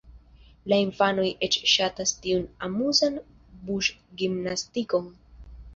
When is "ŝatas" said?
1.73-2.15